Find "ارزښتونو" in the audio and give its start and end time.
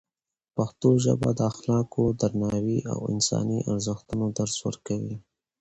3.71-4.25